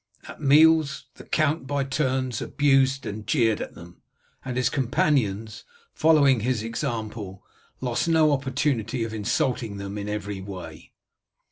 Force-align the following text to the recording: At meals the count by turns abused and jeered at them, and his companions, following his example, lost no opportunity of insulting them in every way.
At 0.27 0.41
meals 0.41 1.05
the 1.13 1.23
count 1.25 1.67
by 1.67 1.83
turns 1.83 2.41
abused 2.41 3.05
and 3.05 3.27
jeered 3.27 3.61
at 3.61 3.75
them, 3.75 4.01
and 4.43 4.57
his 4.57 4.67
companions, 4.67 5.63
following 5.93 6.39
his 6.39 6.63
example, 6.63 7.43
lost 7.81 8.07
no 8.07 8.31
opportunity 8.31 9.03
of 9.03 9.13
insulting 9.13 9.77
them 9.77 9.99
in 9.99 10.09
every 10.09 10.41
way. 10.41 10.91